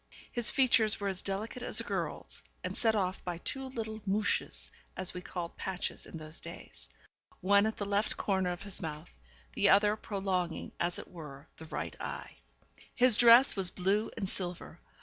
His 0.31 0.49
features 0.49 0.99
were 0.99 1.09
as 1.09 1.21
delicate 1.21 1.61
as 1.61 1.79
a 1.79 1.83
girl's, 1.83 2.41
and 2.63 2.75
set 2.75 2.95
off 2.95 3.23
by 3.23 3.37
two 3.37 3.67
little 3.67 4.01
'mouches,' 4.07 4.71
as 4.97 5.13
we 5.13 5.21
called 5.21 5.57
patches 5.57 6.07
in 6.07 6.17
those 6.17 6.39
days, 6.41 6.89
one 7.39 7.67
at 7.67 7.77
the 7.77 7.85
left 7.85 8.17
corner 8.17 8.49
of 8.51 8.63
his 8.63 8.81
mouth, 8.81 9.11
the 9.53 9.69
other 9.69 9.95
prolonging, 9.95 10.71
as 10.79 10.97
it 10.97 11.07
were, 11.11 11.47
the 11.57 11.65
right 11.67 11.95
eye. 12.01 12.37
His 12.95 13.15
dress 13.15 13.55
was 13.55 13.69
blue 13.69 14.09
and 14.17 14.27
silver. 14.27 14.79